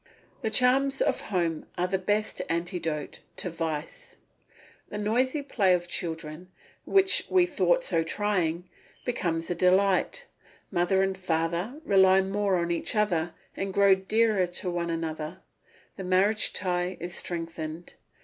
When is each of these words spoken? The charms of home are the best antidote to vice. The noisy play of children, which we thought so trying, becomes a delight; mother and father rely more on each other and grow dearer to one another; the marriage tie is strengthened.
The 0.41 0.49
charms 0.49 0.99
of 0.99 1.21
home 1.21 1.67
are 1.77 1.85
the 1.87 1.99
best 1.99 2.41
antidote 2.49 3.19
to 3.37 3.51
vice. 3.51 4.17
The 4.89 4.97
noisy 4.97 5.43
play 5.43 5.75
of 5.75 5.87
children, 5.87 6.49
which 6.85 7.27
we 7.29 7.45
thought 7.45 7.83
so 7.83 8.01
trying, 8.01 8.67
becomes 9.05 9.51
a 9.51 9.53
delight; 9.53 10.25
mother 10.71 11.03
and 11.03 11.15
father 11.15 11.79
rely 11.85 12.19
more 12.21 12.55
on 12.55 12.71
each 12.71 12.95
other 12.95 13.35
and 13.55 13.75
grow 13.75 13.93
dearer 13.93 14.47
to 14.47 14.71
one 14.71 14.89
another; 14.89 15.37
the 15.97 16.03
marriage 16.03 16.51
tie 16.51 16.97
is 16.99 17.13
strengthened. 17.13 17.93